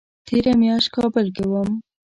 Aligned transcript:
تېره 0.27 0.53
میاشت 0.61 0.89
کابل 0.95 1.25
کې 1.35 1.43
وم 1.49 1.69